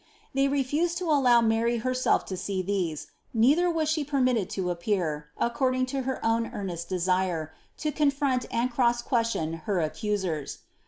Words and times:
They 0.33 0.47
refused 0.47 0.97
to 0.97 1.03
allow 1.11 1.41
Mary 1.41 1.77
herself 1.77 2.25
lo 2.31 2.35
see 2.35 2.63
these, 2.63 3.05
neither 3.35 3.69
was 3.69 3.87
she 3.87 4.03
permitted 4.03 4.49
to 4.49 4.71
appear, 4.71 5.27
accord 5.37 5.75
ing 5.75 5.85
to 5.93 6.01
her 6.09 6.19
own 6.25 6.47
earnest 6.55 6.89
desire, 6.89 7.53
to 7.77 7.91
confront 7.91 8.47
and 8.51 8.71
cross 8.71 9.03
question 9.03 9.53
her 9.69 9.75
accD 9.75 10.17
sets. 10.17 10.57